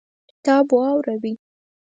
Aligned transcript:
کتاب 0.35 0.67
واوړوئ 0.75 1.33